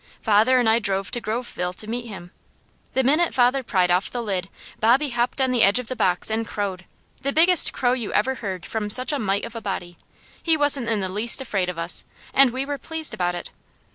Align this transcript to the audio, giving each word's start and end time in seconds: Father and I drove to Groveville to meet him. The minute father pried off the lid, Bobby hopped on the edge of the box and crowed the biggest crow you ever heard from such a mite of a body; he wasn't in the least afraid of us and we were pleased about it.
Father 0.19 0.57
and 0.57 0.67
I 0.67 0.79
drove 0.79 1.11
to 1.11 1.21
Groveville 1.21 1.73
to 1.73 1.85
meet 1.87 2.07
him. 2.07 2.31
The 2.95 3.03
minute 3.03 3.35
father 3.35 3.61
pried 3.61 3.91
off 3.91 4.09
the 4.09 4.23
lid, 4.23 4.49
Bobby 4.79 5.09
hopped 5.11 5.39
on 5.39 5.51
the 5.51 5.61
edge 5.61 5.77
of 5.77 5.89
the 5.89 5.95
box 5.95 6.31
and 6.31 6.47
crowed 6.47 6.85
the 7.21 7.31
biggest 7.31 7.71
crow 7.71 7.93
you 7.93 8.11
ever 8.11 8.33
heard 8.41 8.65
from 8.65 8.89
such 8.89 9.11
a 9.11 9.19
mite 9.19 9.45
of 9.45 9.55
a 9.55 9.61
body; 9.61 9.99
he 10.41 10.57
wasn't 10.57 10.89
in 10.89 11.01
the 11.01 11.07
least 11.09 11.39
afraid 11.39 11.69
of 11.69 11.77
us 11.77 12.03
and 12.33 12.49
we 12.51 12.65
were 12.65 12.79
pleased 12.79 13.13
about 13.13 13.35
it. 13.35 13.51